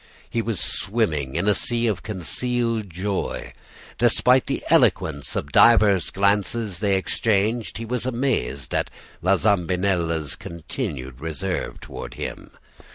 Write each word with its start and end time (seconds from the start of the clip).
He 0.27 0.41
was 0.41 0.59
swimming 0.59 1.35
in 1.35 1.47
a 1.47 1.53
sea 1.53 1.85
of 1.85 2.01
concealed 2.01 2.89
joy. 2.89 3.53
Despite 3.99 4.47
the 4.47 4.63
eloquence 4.67 5.35
of 5.35 5.51
divers 5.51 6.09
glances 6.09 6.79
they 6.79 6.95
exchanged, 6.97 7.77
he 7.77 7.85
was 7.85 8.07
amazed 8.07 8.73
at 8.73 8.89
La 9.21 9.35
Zambinella's 9.35 10.35
continued 10.35 11.19
reserve 11.21 11.79
toward 11.79 12.15
him. 12.15 12.49